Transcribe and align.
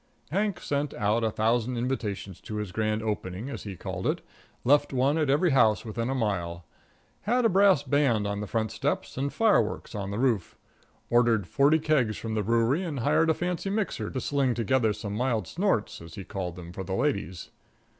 Hank 0.31 0.59
sent 0.61 0.95
out 0.95 1.23
a 1.23 1.29
thousand 1.29 1.77
invitations 1.77 2.41
to 2.41 2.55
his 2.55 2.71
grand 2.71 3.03
opening, 3.03 3.51
as 3.51 3.61
he 3.65 3.75
called 3.75 4.07
it; 4.07 4.21
left 4.63 4.91
one 4.93 5.15
at 5.19 5.29
every 5.29 5.51
house 5.51 5.85
within 5.85 6.09
a 6.09 6.15
mile. 6.15 6.65
Had 7.29 7.45
a 7.45 7.49
brass 7.49 7.83
band 7.83 8.25
on 8.25 8.39
the 8.39 8.47
front 8.47 8.71
steps 8.71 9.15
and 9.15 9.31
fireworks 9.31 9.93
on 9.93 10.09
the 10.09 10.17
roof. 10.17 10.57
Ordered 11.11 11.45
forty 11.45 11.77
kegs 11.77 12.17
from 12.17 12.33
the 12.33 12.41
brewery 12.41 12.81
and 12.83 13.01
hired 13.01 13.29
a 13.29 13.35
fancy 13.35 13.69
mixer 13.69 14.09
to 14.09 14.19
sling 14.19 14.55
together 14.55 14.91
mild 15.07 15.47
snorts, 15.47 16.01
as 16.01 16.15
he 16.15 16.23
called 16.23 16.55
them, 16.55 16.73
for 16.73 16.83
the 16.83 16.95
ladies. 16.95 17.51